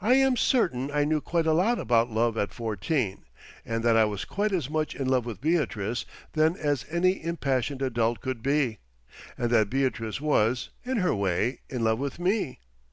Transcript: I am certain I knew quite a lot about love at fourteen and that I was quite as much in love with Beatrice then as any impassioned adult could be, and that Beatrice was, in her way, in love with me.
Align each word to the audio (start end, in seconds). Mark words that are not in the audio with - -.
I 0.00 0.14
am 0.14 0.36
certain 0.36 0.90
I 0.90 1.04
knew 1.04 1.20
quite 1.20 1.46
a 1.46 1.52
lot 1.52 1.78
about 1.78 2.10
love 2.10 2.36
at 2.36 2.52
fourteen 2.52 3.26
and 3.64 3.84
that 3.84 3.96
I 3.96 4.04
was 4.04 4.24
quite 4.24 4.50
as 4.50 4.68
much 4.68 4.92
in 4.92 5.06
love 5.08 5.24
with 5.24 5.40
Beatrice 5.40 6.04
then 6.32 6.56
as 6.56 6.84
any 6.90 7.22
impassioned 7.22 7.80
adult 7.80 8.20
could 8.20 8.42
be, 8.42 8.80
and 9.38 9.48
that 9.52 9.70
Beatrice 9.70 10.20
was, 10.20 10.70
in 10.82 10.96
her 10.96 11.14
way, 11.14 11.60
in 11.70 11.84
love 11.84 12.00
with 12.00 12.18
me. 12.18 12.58